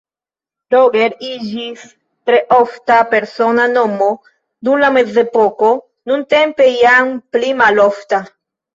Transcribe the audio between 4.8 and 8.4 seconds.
la mezepoko, nuntempe jam pli malofta.